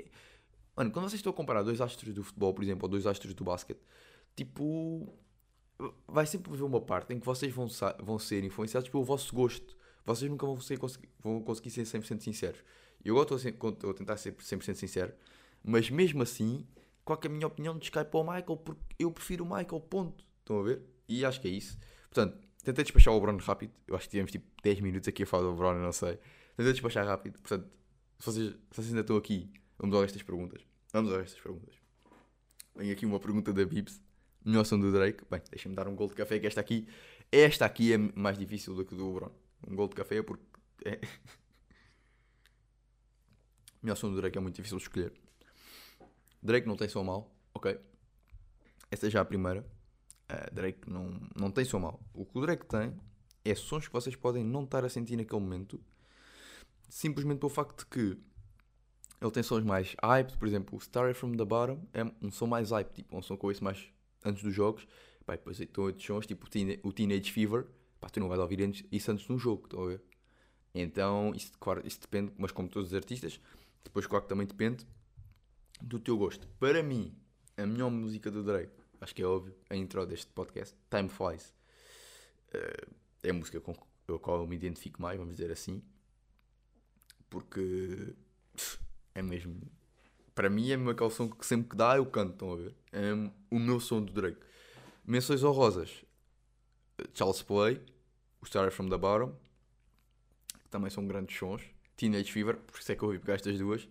[0.75, 3.35] Mano, quando vocês estão a comparar dois astros do futebol, por exemplo, ou dois astros
[3.35, 3.81] do basquete,
[4.35, 5.15] tipo.
[6.09, 7.69] Vai sempre haver uma parte em que vocês vão,
[8.01, 9.77] vão ser influenciados pelo vosso gosto.
[10.05, 10.77] Vocês nunca vão, ser,
[11.21, 12.61] vão conseguir ser 100% sinceros.
[13.05, 15.13] Eu agora estou a tentar ser 100% sincero,
[15.63, 16.67] mas mesmo assim
[17.05, 20.25] qual é a minha opinião descai para o Michael, porque eu prefiro o Michael, ponto.
[20.41, 20.83] Estão a ver?
[21.09, 21.79] E acho que é isso.
[22.11, 23.73] Portanto, tentei despachar o Bruno rápido.
[23.87, 26.19] Eu acho que tivemos tipo 10 minutos aqui a falar do Bruno, não sei.
[26.57, 27.39] Tentei despachar rápido.
[27.41, 27.67] Portanto,
[28.19, 30.61] se vocês, se vocês ainda estão aqui, vamos a estas perguntas.
[30.93, 31.75] Vamos a estas perguntas.
[32.77, 34.03] Vem aqui uma pergunta da Bips.
[34.45, 35.25] Melhor som do Drake.
[35.31, 36.87] Bem, deixa-me dar um gol de café, que esta aqui,
[37.33, 39.35] esta aqui é mais difícil do que do Bruno.
[39.67, 40.45] Um gol de café é porque.
[40.85, 41.01] É...
[43.83, 45.13] Melhor som do Drake é muito difícil de escolher.
[46.43, 47.79] Drake não tem som mal, ok.
[48.91, 49.65] Essa é já a primeira.
[50.31, 52.01] Uh, Drake não, não tem som mal.
[52.13, 52.95] O que o Drake tem
[53.45, 55.81] é sons que vocês podem não estar a sentir naquele momento,
[56.89, 58.19] simplesmente pelo facto de que
[59.21, 62.47] ele tem sons mais hype, por exemplo, o Starry from the Bottom é um som
[62.47, 63.91] mais hype, tipo, um som eu ouço mais
[64.25, 64.87] antes dos jogos.
[65.27, 66.47] Pá, depois estão outros sons, tipo
[66.83, 67.67] o Teenage Fever,
[68.01, 70.03] pá, tu não vais ouvir isso antes de um jogo, estão a ver?
[70.75, 73.41] Então, isso, claro, isso depende, mas como todos os artistas,
[73.85, 74.87] depois, claro que também depende
[75.83, 76.49] do teu gosto.
[76.59, 77.15] Para mim,
[77.57, 81.55] a melhor música do Drake, acho que é óbvio, a intro deste podcast, Time Flies,
[82.55, 85.83] uh, é a música com a qual eu me identifico mais, vamos dizer assim,
[87.29, 88.15] porque
[89.15, 89.61] é mesmo.
[90.35, 92.75] Para mim é mesmo aquele som que sempre que dá eu canto, estão a ver?
[92.93, 93.13] É
[93.51, 94.39] o meu som do Drake.
[95.05, 96.05] Menções honrosas:
[97.13, 97.81] Charles Play,
[98.41, 99.35] o Star from the Bottom,
[100.63, 101.63] que também são grandes sons.
[101.97, 103.89] Teenage Fever, por isso é que eu ouvi pegar estas duas.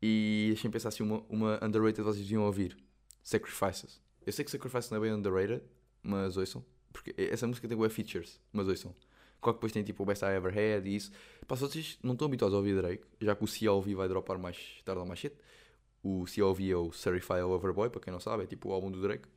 [0.00, 2.76] E deixem pensar assim, uma, uma underrated vocês deviam ouvir.
[3.22, 4.00] Sacrifices.
[4.26, 5.62] Eu sei que Sacrifices não é bem underrated,
[6.02, 6.64] mas ouçam.
[6.92, 8.92] Porque essa música tem web features, mas ouçam.
[9.40, 11.12] Qual que depois tem tipo o Best I Ever Had e isso.
[11.46, 14.82] Pá, vocês não estão habituados a ouvir Drake, já que o CLV vai dropar mais
[14.84, 15.36] tarde ou mais cedo.
[16.02, 19.00] O CLV é o Certified Loverboy, para quem não sabe, é tipo o álbum do
[19.00, 19.28] Drake.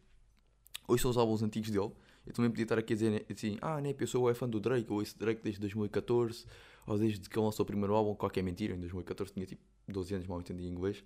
[0.87, 1.91] Ouçam os álbuns antigos dele.
[2.25, 4.91] Eu também podia estar aqui a dizer assim, ah, né, eu sou fã do Drake,
[4.91, 6.45] ou esse Drake desde 2014,
[6.87, 10.15] ou desde que ele lançou o primeiro álbum, qualquer mentira, em 2014 tinha tipo 12
[10.15, 11.03] anos, mal entendi inglês.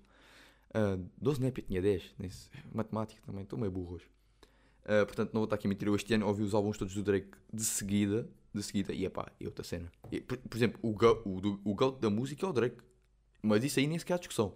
[0.75, 2.15] Uh, 12 não é, tinha 10.
[2.17, 4.05] Nesse, matemática também, estou meio burro hoje.
[4.83, 5.87] Uh, portanto, não vou estar aqui a mentir.
[5.87, 8.27] Eu este ano ouvi os álbuns todos do Drake de seguida.
[8.53, 9.91] De seguida, e epá, e outra cena.
[10.11, 12.77] E, por, por, exemplo, o, go, o, o GOAT da música é o Drake.
[13.41, 14.55] Mas isso aí nem sequer há discussão.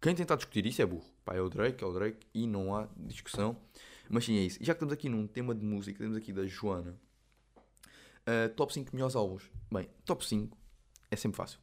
[0.00, 1.04] Quem tentar discutir isso é burro.
[1.24, 3.56] Pá, é o Drake, é o Drake e não há discussão.
[4.08, 4.62] Mas sim, é isso.
[4.62, 6.94] E já que estamos aqui num tema de música, temos aqui da Joana.
[8.26, 9.50] Uh, top 5 melhores álbuns.
[9.70, 10.56] Bem, top 5
[11.10, 11.58] é sempre fácil.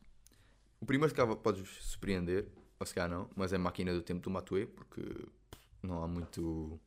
[0.80, 2.48] O primeiro que podes surpreender,
[2.82, 5.04] ou se calhar não, mas é Máquina do Tempo do Matue, porque
[5.84, 6.80] não há muito.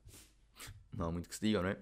[0.92, 1.78] Não há muito que se diga, não é?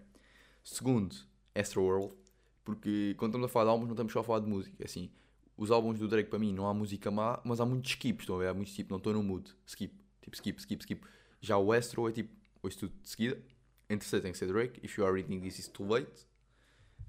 [0.62, 1.16] Segundo,
[1.55, 2.14] Astro World,
[2.62, 4.85] porque quando estamos a falar de álbuns, não estamos só a falar de música.
[4.85, 5.11] Assim,
[5.57, 8.37] os álbuns do Drake, para mim, não há música má, mas há muitos skips, estão
[8.37, 8.48] a ver?
[8.48, 9.51] Há muitos tipo, não estou no mood.
[9.66, 11.07] Skip, tipo, skip, skip, skip.
[11.40, 13.42] Já o Astro é tipo, ouço tudo de seguida.
[13.88, 14.79] Em terceiro tem que ser Drake.
[14.85, 16.27] If you are reading this, is too late.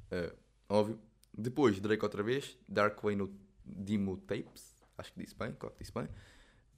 [0.10, 0.34] Uh,
[0.70, 0.98] óbvio.
[1.38, 2.58] Depois, Drake outra vez.
[2.66, 3.30] Dark Way no
[3.66, 6.08] Demo Tapes acho que disse bem, claro que disse bem.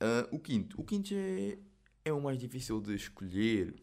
[0.02, 1.58] Uh, o quinto, o quinto é,
[2.04, 3.74] é o mais difícil de escolher,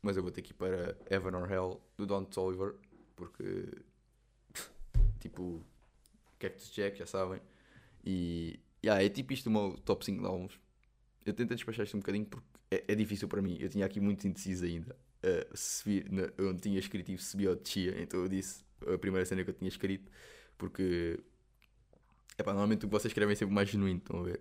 [0.00, 2.74] mas eu vou ter que ir para Heaven or Hell do Don Toliver,
[3.16, 3.68] porque
[5.20, 5.64] tipo
[6.38, 7.40] Cactus Jack, já sabem.
[8.04, 10.58] E yeah, é tipo isto o meu top 5 de álbuns.
[11.24, 13.58] Eu tentei despachar isto um bocadinho porque é, é difícil para mim.
[13.60, 14.96] Eu tinha aqui muito indeciso ainda.
[15.22, 19.54] Uh, se na, eu tinha escrito descia, então eu disse a primeira cena que eu
[19.54, 20.10] tinha escrito,
[20.56, 21.20] porque
[22.38, 24.40] Epá, normalmente o que vocês escrevem é sempre mais genuíno, estão a ver?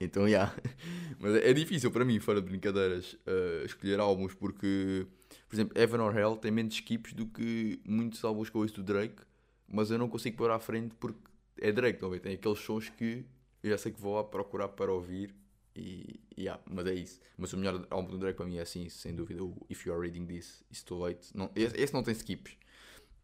[0.00, 0.28] Então, já.
[0.28, 0.56] Yeah.
[1.18, 5.06] Mas é difícil para mim, fora de brincadeiras, uh, escolher álbuns porque,
[5.48, 8.74] por exemplo, Heaven or Hell tem menos skips do que muitos álbuns que eu ouço
[8.74, 9.22] do Drake,
[9.66, 11.18] mas eu não consigo pôr à frente porque
[11.58, 12.20] é Drake, ver?
[12.20, 13.24] Tem aqueles sons que
[13.62, 15.34] eu já sei que vou lá procurar para ouvir
[15.74, 17.20] e, yeah, mas é isso.
[17.36, 19.94] Mas o melhor álbum do Drake para mim é assim, sem dúvida, o If You
[19.94, 21.34] Are Reading This, It's Too Late.
[21.34, 22.56] Não, esse, esse não tem skips.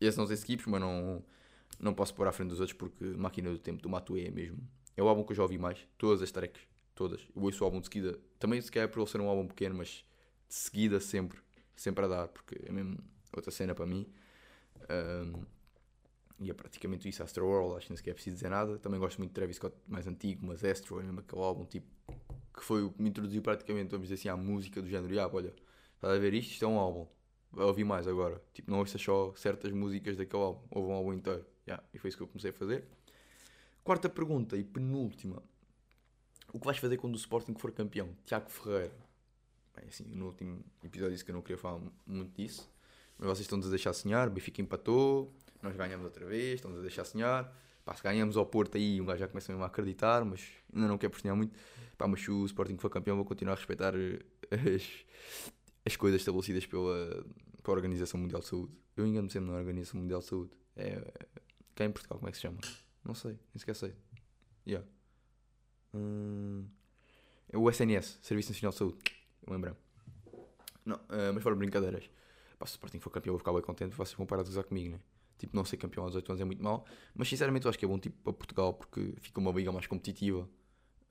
[0.01, 1.23] Esse não tem skips, mas não
[1.81, 4.59] não posso pôr à frente dos outros porque Máquina do Tempo do Matuê é mesmo.
[4.97, 6.63] É o álbum que eu já ouvi mais, todas as tracks,
[6.95, 7.27] todas.
[7.35, 9.77] Eu ouço o álbum de seguida, também se calhar por ele ser um álbum pequeno,
[9.77, 10.05] mas
[10.49, 11.39] de seguida sempre,
[11.75, 12.99] sempre a dar, porque é mesmo
[13.35, 14.07] outra cena para mim.
[14.91, 15.45] Um,
[16.39, 18.79] e é praticamente isso, Astro World, acho que nem sequer é preciso dizer nada.
[18.79, 21.87] Também gosto muito de Travis Scott mais antigo, mas Astro é mesmo aquele álbum tipo
[22.53, 25.15] que foi o que me introduziu praticamente, vamos dizer assim, à música do género.
[25.15, 25.55] E, ah, olha,
[25.95, 26.53] estás a ver isto?
[26.53, 27.07] Isto é um álbum.
[27.51, 28.43] Vai ouvir mais agora.
[28.53, 31.45] Tipo, não ouças só certas músicas daquele álbum, ouve um álbum inteiro.
[31.67, 32.87] Yeah, e foi isso que eu comecei a fazer.
[33.85, 35.43] Quarta pergunta e penúltima.
[36.53, 38.11] O que vais fazer quando o Sporting for campeão?
[38.25, 38.95] Tiago Ferreira.
[39.75, 42.71] Bem, assim, no último episódio disse que eu não queria falar muito disso.
[43.19, 44.31] Mas vocês estão-nos a deixar sonhar.
[44.31, 45.35] Benfica empatou.
[45.61, 46.55] Nós ganhamos outra vez.
[46.55, 47.53] Estão-nos a deixar sonhar.
[47.85, 50.25] Pá, se ganhamos ao Porto aí, um gajo já começa mesmo a acreditar.
[50.25, 51.59] Mas ainda não quer pressionar muito.
[51.99, 54.21] Pá, mas se o Sporting for campeão, vou continuar a respeitar eh,
[54.77, 54.89] as,
[55.85, 57.27] as coisas estabelecidas pela,
[57.65, 58.73] pela Organização Mundial de Saúde.
[58.97, 60.53] Eu engano-me sempre na Organização Mundial de Saúde.
[60.77, 61.13] É,
[61.75, 62.59] cá em Portugal, como é que se chama?
[63.05, 63.95] Não sei, nem sequer sei.
[64.67, 64.87] Yeah.
[65.95, 66.67] Hum,
[67.51, 68.99] é o SNS, Serviço Nacional de Saúde.
[69.49, 69.75] Lembrei.
[70.85, 72.09] Não, uh, mas fora brincadeiras.
[72.59, 73.97] Pá, se o Sporting for campeão, eu vou ficar bem contente.
[73.97, 75.01] Vocês vão parar de usar comigo, né?
[75.39, 76.87] Tipo, não ser campeão aos 8 anos é muito mal.
[77.15, 79.87] Mas sinceramente, eu acho que é bom tipo, para Portugal porque fica uma liga mais
[79.87, 80.49] competitiva.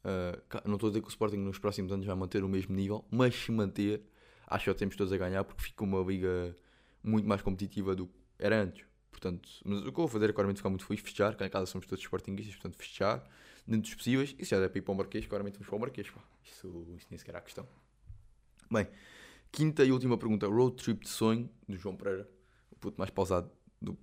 [0.04, 2.76] Uh, não estou a dizer que o Sporting nos próximos anos vai manter o mesmo
[2.76, 4.02] nível, mas se manter,
[4.48, 6.56] acho que já temos todos a ganhar porque fica uma liga
[7.04, 8.86] muito mais competitiva do que era antes.
[9.12, 11.50] Portanto, mas o que eu vou fazer é claramente ficar muito feliz, festejar, cá em
[11.50, 13.24] casa somos todos sportinguistas, portanto, festejar,
[13.68, 15.76] dentro dos possíveis, e se já der para ir para o Marquês, claramente vamos para
[15.76, 16.22] o Marquês, pá.
[16.44, 17.68] Isso, isso nem sequer há questão.
[18.72, 18.88] Bem,
[19.52, 22.28] quinta e última pergunta, road trip de sonho, do João Pereira,
[22.72, 23.98] o puto mais pausado do,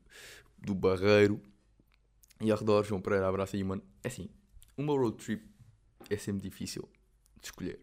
[0.59, 1.43] do Barreiro,
[2.41, 3.83] e ao redor, João Pereira, abraça aí, mano.
[4.03, 4.29] É assim,
[4.77, 5.45] uma road trip
[6.09, 6.89] é sempre difícil
[7.41, 7.81] de escolher.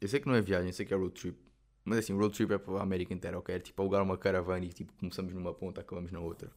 [0.00, 1.38] Eu sei que não é viagem, eu sei que é road trip,
[1.86, 3.54] mas assim, o road trip é para a América inteira, ok?
[3.54, 6.50] É tipo alugar uma caravana e tipo começamos numa ponta, acabamos na outra.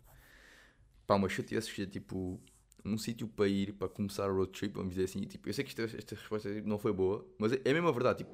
[1.05, 2.41] Pá, mas se eu tivesse escolhido tipo
[2.83, 5.63] um sítio para ir para começar o road trip, vamos dizer assim, tipo, eu sei
[5.63, 8.31] que esta, esta resposta não foi boa, mas é, é mesmo a verdade, tipo,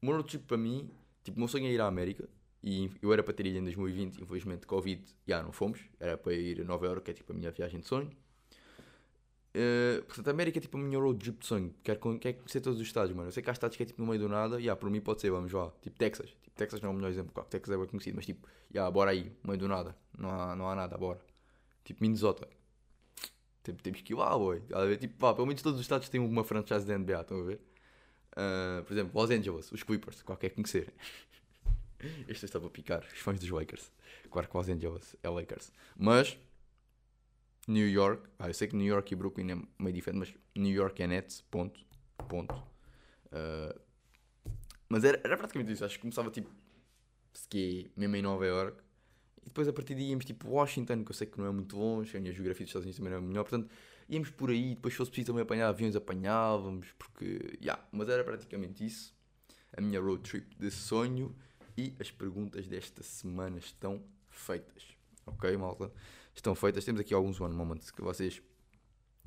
[0.00, 0.88] o meu road trip para mim,
[1.24, 2.28] tipo, o meu sonho é ir à América
[2.62, 6.32] e eu era para ter ido em 2020, infelizmente Covid, já não fomos, era para
[6.32, 8.10] ir a Nova York, que é tipo a minha viagem de sonho.
[9.56, 11.74] Uh, portanto, a América é tipo a minha road trip de sonho.
[11.82, 13.28] Quero, quero conhecer todos os estados, mano.
[13.28, 14.58] Eu sei que há estados que é tipo no meio do nada.
[14.58, 15.72] E yeah, por mim pode ser, vamos lá.
[15.80, 16.28] Tipo Texas.
[16.42, 17.32] Tipo, Texas não é o melhor exemplo.
[17.32, 19.96] Claro, Texas é bem conhecido, mas tipo, yeah, bora aí, no meio do nada.
[20.18, 21.20] Não há, não há nada, bora.
[21.84, 22.46] Tipo Minnesota.
[23.64, 24.62] Tipo, temos que ir lá, boy.
[25.00, 27.60] Tipo, pá, pelo menos todos os estados têm uma franchise da NBA, estão a ver?
[28.32, 30.92] Uh, por exemplo, Los Angeles, os Clippers, qualquer conhecer.
[32.28, 33.90] este estava a picar, os fãs dos Lakers.
[34.30, 35.72] Claro que Los Angeles é Lakers.
[35.96, 36.38] Mas
[37.66, 40.72] New York, ah, eu sei que New York e Brooklyn é meio diferente, mas New
[40.72, 41.80] York é Nets, ponto,
[42.28, 42.54] ponto.
[43.26, 43.80] Uh,
[44.88, 46.48] mas era, era praticamente isso, acho que começava tipo,
[47.50, 48.82] que mesmo em Nova York,
[49.42, 51.76] e depois a partir daí íamos tipo Washington, que eu sei que não é muito
[51.76, 53.68] longe, a minha geografia dos Estados Unidos também não é melhor, portanto
[54.08, 58.22] íamos por aí, depois se fosse preciso também apanhar aviões, apanhávamos, porque, yeah, mas era
[58.22, 59.12] praticamente isso,
[59.76, 61.34] a minha road trip de sonho,
[61.76, 64.84] e as perguntas desta semana estão feitas,
[65.26, 65.92] ok malta?
[66.36, 66.84] estão feitas.
[66.84, 68.42] Temos aqui alguns one moments que vocês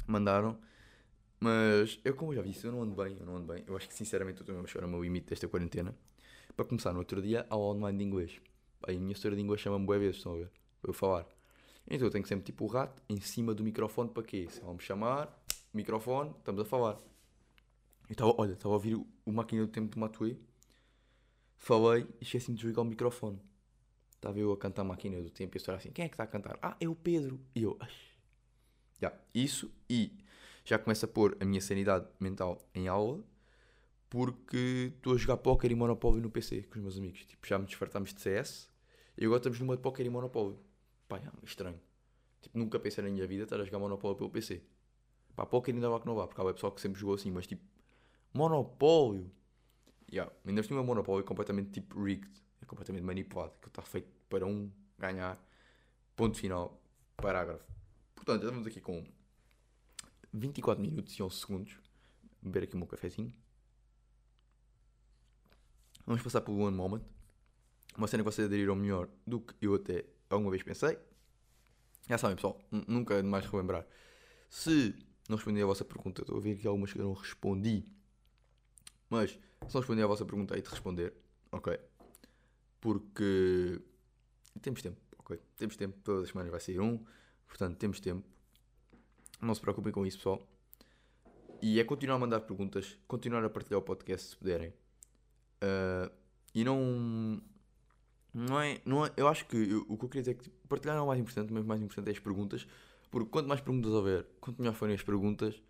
[0.08, 0.58] mandaram.
[1.40, 3.64] Mas eu, como já disse, eu não ando bem, eu não ando bem.
[3.66, 5.96] Eu acho que sinceramente eu estou mesmo a chegar ao meu limite desta quarentena.
[6.56, 8.42] Para começar, no outro dia, ao online de inglês.
[8.86, 10.52] Aí a minha história de inglês chama-me vezes, estão a ver?
[10.82, 11.26] Para eu falar.
[11.90, 14.48] Então eu tenho sempre tipo o rato em cima do microfone para quê?
[14.50, 15.42] Se ela me chamar,
[15.74, 16.98] microfone, estamos a falar.
[18.10, 20.36] Eu estava, olha, estava a ouvir o, o máquina do tempo do Matuê.
[21.58, 23.40] Falei e esqueci-me de desligar o microfone.
[24.20, 26.26] Estava eu a cantar a máquina do tempo e eu assim: quem é que está
[26.26, 26.60] a cantar?
[26.62, 27.40] Ah, é o Pedro.
[27.56, 27.80] E eu,
[29.02, 30.12] yeah, isso e
[30.66, 33.24] já começo a pôr a minha sanidade mental em aula
[34.10, 37.26] porque estou a jogar póquer e Monopólio no PC com os meus amigos.
[37.26, 38.70] Tipo, já me desfartámos de CS
[39.18, 40.60] e agora estamos numa de póquer e Monopólio.
[41.08, 41.80] Pá, é estranho.
[42.42, 44.62] Tipo, nunca pensei na minha vida estar a jogar Monopólio pelo PC.
[45.34, 47.48] Pá, póquer ainda vá que não vá, porque há pessoal que sempre jogou assim, mas
[47.48, 47.64] tipo,
[48.34, 49.32] Monopólio.
[50.12, 54.72] Yeah, ainda tinha um Monopólio completamente tipo rigged completamente manipulado, que está feito para um
[54.98, 55.38] ganhar.
[56.16, 56.80] Ponto final,
[57.18, 57.66] parágrafo.
[58.16, 59.06] Portanto, estamos aqui com
[60.32, 61.78] 24 minutos e 11 segundos.
[62.42, 63.34] Beber aqui o meu cafezinho.
[66.06, 67.04] Vamos passar pelo One Moment.
[67.98, 70.98] Uma cena que vocês aderiram melhor do que eu até alguma vez pensei.
[72.08, 73.86] Já sabem, pessoal, nunca é demais relembrar.
[74.50, 74.96] Se
[75.28, 77.86] não respondi a vossa pergunta, estou a ver que algumas que eu não respondi.
[79.10, 81.14] Mas se não respondi a vossa pergunta, hei de responder.
[81.52, 81.89] Ok
[82.80, 83.82] porque
[84.62, 85.40] temos tempo, ok?
[85.58, 87.04] Temos tempo, todas as semanas vai sair um,
[87.48, 88.28] portanto temos tempo.
[89.42, 90.42] Não se preocupem com isso, pessoal.
[91.62, 94.70] E é continuar a mandar perguntas, continuar a partilhar o podcast se puderem.
[95.62, 96.12] Uh,
[96.54, 97.42] e não.
[98.34, 99.12] Não é, não é.
[99.18, 101.06] Eu acho que eu, o que eu queria dizer é que tipo, partilhar não é
[101.06, 102.68] o mais importante, mas o mais importante é as perguntas.
[103.12, 105.62] Porque quanto mais perguntas houver, quanto melhor forem as perguntas,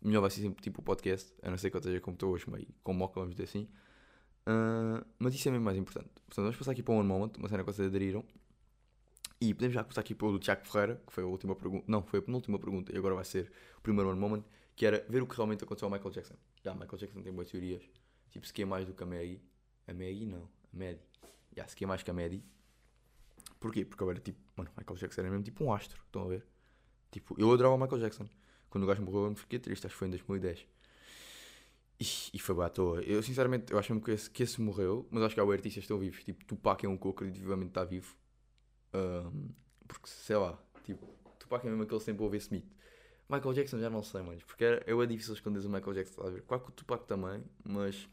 [0.00, 1.32] melhor vai ser sempre tipo o podcast.
[1.42, 3.68] A não ser que eu esteja como estou hoje, meio com moca, vamos dizer assim.
[4.46, 6.08] Uh, mas isso é mesmo mais importante.
[6.08, 8.24] Portanto, vamos passar aqui para o One Moment, uma cena que vocês aderiram.
[9.40, 11.84] E podemos já começar aqui pelo Tiago Ferreira, que foi a última pergunta.
[11.86, 15.04] Não, foi a penúltima pergunta e agora vai ser o primeiro One Moment, que era
[15.08, 16.34] ver o que realmente aconteceu ao Michael Jackson.
[16.64, 17.82] Já, Michael Jackson tem boas teorias.
[18.30, 19.42] Tipo, se quer mais do que a Maggie.
[19.86, 21.00] A Maggie não, a Maddie.
[21.54, 22.42] Já, se quer mais que a Maddie.
[23.60, 23.84] Porquê?
[23.84, 26.46] Porque agora, tipo, mano, Michael Jackson era mesmo tipo um astro, estão a ver?
[27.10, 28.28] Tipo, eu adorava o Michael Jackson.
[28.70, 30.66] Quando o gajo morreu, eu me fiquei triste, acho que foi em 2010.
[31.98, 33.00] E, foi à toa.
[33.02, 35.74] Eu, sinceramente, eu acho mesmo que esse, que esse morreu, mas acho que há artistas
[35.74, 36.22] que estão vivos.
[36.22, 38.14] Tipo, Tupac é um que eu vivamente está vivo.
[38.94, 39.48] Um,
[39.88, 41.06] porque, sei lá, tipo,
[41.38, 42.66] Tupac é mesmo aquele sempre ouve Smith.
[43.28, 44.38] Michael Jackson já não sei, mano.
[44.46, 46.42] Porque eu é difícil esconder o Michael Jackson, a ver?
[46.42, 48.08] Claro que o Tupac também, mas.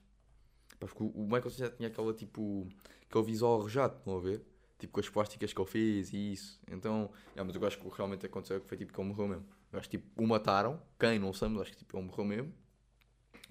[0.79, 2.67] Porque o Michael Jackson já tinha aquela, tipo,
[3.09, 4.41] aquele visual arrojado, estão a ver?
[4.79, 6.59] Tipo, com as plásticas que ele fez e isso.
[6.69, 9.45] Então, yeah, mas eu acho que realmente aconteceu que foi tipo que ele morreu mesmo.
[9.71, 12.25] Eu acho que tipo, o mataram, quem não sei, mas acho que tipo, ele morreu
[12.25, 12.53] mesmo.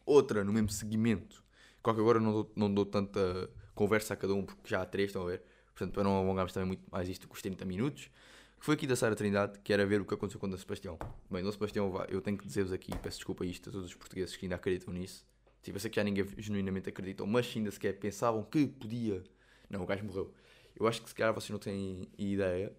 [0.05, 1.43] Outra no mesmo seguimento,
[1.83, 4.87] qual que agora não dou, não dou tanta conversa a cada um, porque já há
[4.87, 5.43] três, estão a ver?
[5.75, 8.11] Portanto, para não alongarmos também muito mais isto com os 30 minutos,
[8.59, 10.99] que foi aqui da Sara Trindade, que era ver o que aconteceu com o Sebastião.
[11.31, 13.95] Bem, o Sebastião, eu tenho que dizer-vos aqui, peço desculpa a isto a todos os
[13.95, 15.27] portugueses que ainda acreditam nisso.
[15.63, 19.23] Tipo, eu sei que já ninguém genuinamente acreditou, mas ainda sequer pensavam que podia.
[19.71, 20.33] Não, o gajo morreu.
[20.79, 22.73] Eu acho que se calhar vocês não têm ideia,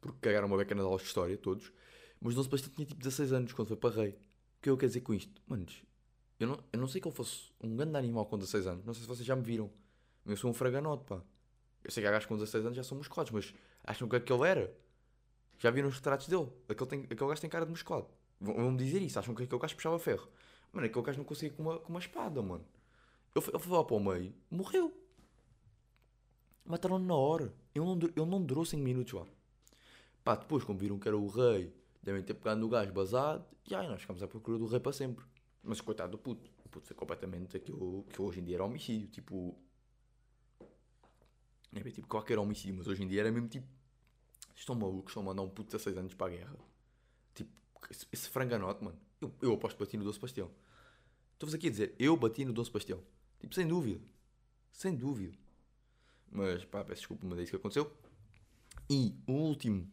[0.00, 1.72] porque cagaram uma beca nas aulas de história, todos.
[2.20, 4.10] Mas o Sebastião tinha tipo 16 anos quando foi para rei.
[4.10, 5.40] O que eu quero dizer com isto?
[5.46, 5.82] Manos,
[6.38, 8.84] eu não, eu não sei que ele fosse um grande animal com 16 anos.
[8.84, 9.70] Não sei se vocês já me viram.
[10.24, 11.20] Eu sou um fraganote, pá.
[11.82, 14.46] Eu sei que há gajos com 16 anos já são musculados, mas acham que aquele
[14.46, 14.76] era?
[15.58, 16.48] Já viram os retratos dele?
[16.68, 18.06] Aquele, tem, aquele gajo tem cara de musculado.
[18.40, 20.28] Vão-me dizer isso, acham que aquele gajo puxava ferro.
[20.72, 22.64] Mano, aquele gajo não conseguia com uma, com uma espada, mano.
[23.34, 24.92] Ele, ele foi lá para o meio, morreu.
[26.64, 27.52] Mataram-no na hora.
[27.74, 29.26] Ele não, ele não durou 5 minutos lá.
[30.22, 31.72] Pá, depois, como viram que era o rei,
[32.02, 34.92] devem ter pegado no gajo basado, e aí nós ficamos à procura do rei para
[34.92, 35.24] sempre.
[35.62, 36.50] Mas coitado do puto.
[36.64, 39.08] O puto foi completamente aquilo que hoje em dia era homicídio.
[39.08, 39.56] Tipo.
[41.72, 43.66] É bem, tipo qualquer homicídio, mas hoje em dia era mesmo tipo.
[44.54, 46.56] Estão malucos, estão a mandar um puto de 16 anos para a guerra.
[47.34, 47.50] Tipo,
[47.90, 48.98] esse, esse franganote, mano.
[49.20, 50.50] Eu, eu aposto que bati no Doce Bastião.
[51.34, 53.00] Estou-vos aqui a dizer, eu bati no Doce Bastião.
[53.38, 54.00] Tipo, sem dúvida.
[54.72, 55.36] Sem dúvida.
[56.30, 57.92] Mas pá, peço desculpa, mas é isso que aconteceu.
[58.90, 59.90] E o último,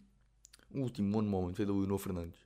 [0.71, 2.44] o último one moment foi da Leonor Fernandes,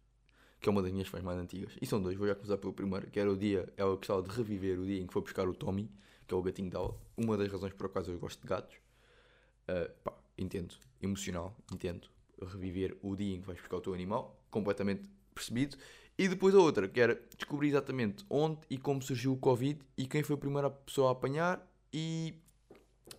[0.60, 1.74] que é uma das minhas fãs mais antigas.
[1.82, 4.30] E são dois, vou já começar pelo primeiro, que era o dia, ela gostava de
[4.30, 5.90] reviver o dia em que foi buscar o Tommy,
[6.28, 6.96] que é o gatinho dela.
[7.18, 8.76] Uma das razões por acaso eu gosto de gatos.
[9.68, 12.08] Uh, pá, entendo, emocional, entendo.
[12.42, 15.78] Reviver o dia em que vais buscar o teu animal, completamente percebido.
[16.18, 20.06] E depois a outra, que era descobrir exatamente onde e como surgiu o Covid e
[20.06, 22.34] quem foi a primeira pessoa a apanhar e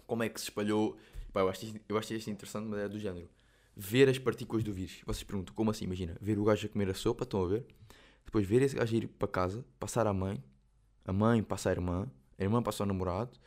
[0.07, 0.98] como é que se espalhou.
[1.33, 3.29] Pá, eu acho isto interessante, mas é do género.
[3.77, 5.01] Ver as partículas do vírus.
[5.07, 5.85] Vocês perguntam, como assim?
[5.85, 7.67] Imagina, ver o gajo a comer a sopa, estão a ver?
[8.25, 10.43] Depois ver esse gajo ir para casa, passar à mãe,
[11.05, 13.39] a mãe passa à irmã, a irmã passa ao namorado,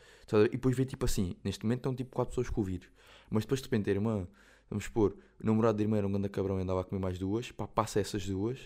[0.46, 2.90] e depois ver tipo assim, neste momento estão tipo 4 pessoas com o vírus.
[3.30, 4.28] Mas depois de repente a irmã,
[4.70, 7.18] vamos supor, o namorado da irmã era um grande cabrão e andava a comer mais
[7.18, 8.60] duas, pá, passa essas duas,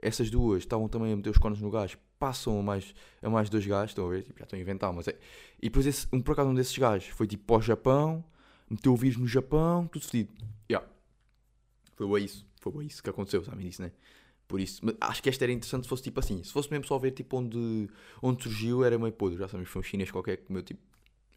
[0.00, 3.48] essas duas estavam também a meter os cones no gás, passam a mais, a mais
[3.48, 4.24] dois gajos, estão a ver?
[4.24, 5.18] Tipo, já estão a inventar, mas é.
[5.58, 8.24] E depois, esse, um, por acaso, um desses gajos foi tipo para o Japão,
[8.68, 10.32] meteu o vírus no Japão, tudo fedido.
[10.70, 10.86] Yeah.
[12.02, 13.92] Foi bem isso, foi bem isso que aconteceu, sabem disso, né?
[14.48, 16.42] Por isso, mas acho que esta era interessante se fosse tipo assim.
[16.42, 17.88] Se fosse mesmo só ver tipo onde,
[18.20, 19.38] onde surgiu, era meio podre.
[19.38, 20.80] Já sabemos, foi um chinês qualquer que comeu tipo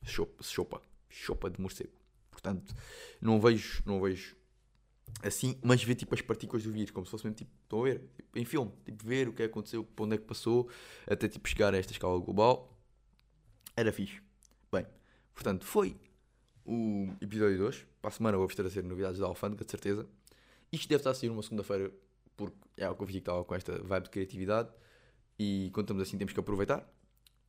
[0.03, 1.93] chopa, chopa, de morcego.
[2.31, 2.73] Portanto,
[3.21, 4.35] não vejo, não vejo
[5.21, 7.83] assim, mas ver tipo as partículas do vírus, como se fosse mesmo tipo, estão a
[7.83, 7.99] ver?
[8.15, 10.67] Tipo, em filme, tipo, ver o que aconteceu, para onde é que passou,
[11.05, 12.75] até tipo chegar a esta escala global.
[13.75, 14.19] Era fixe.
[14.71, 14.87] Bem,
[15.31, 15.95] portanto, foi
[16.65, 17.85] o episódio 2.
[18.01, 20.07] Para a semana vou-vos trazer novidades da Alfândega, de certeza.
[20.71, 21.91] Isto deve estar a sair uma segunda-feira,
[22.35, 24.69] porque é o que eu vi que estava com esta vibe de criatividade.
[25.37, 26.87] E quando estamos assim, temos que aproveitar.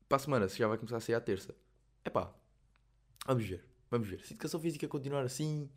[0.09, 1.55] Para a semana, se já vai começar a sair à terça.
[2.05, 2.33] É pá,
[3.27, 4.21] vamos ver, vamos ver.
[4.21, 5.69] Se a educação física continuar assim,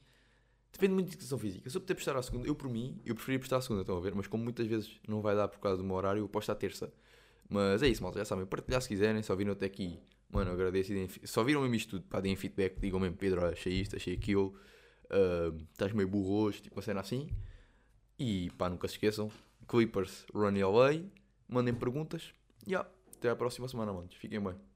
[0.71, 1.69] Depende muito de educação física.
[1.69, 3.97] Se eu puder prestar à segunda, eu por mim, eu preferia prestar à segunda, estão
[3.97, 4.13] a ver?
[4.13, 6.55] Mas como muitas vezes não vai dar por causa do meu horário, eu posto à
[6.55, 6.93] terça.
[7.49, 8.45] Mas é isso, malta, já sabem.
[8.45, 9.99] Partilhar se quiserem, só viram até aqui.
[10.29, 10.93] Mano, agradeço.
[11.23, 14.53] Só viram mesmo isto tudo, pá, deem feedback, digam mesmo, Pedro, achei isto, achei aquilo.
[15.09, 17.29] Uh, estás meio burro hoje, tipo uma cena assim.
[18.17, 19.31] E pá, nunca se esqueçam.
[19.67, 21.11] Clippers, Running Away.
[21.47, 22.33] Mandem perguntas.
[22.65, 24.15] E yeah, até à próxima semana, manos.
[24.15, 24.68] Fiquem bem.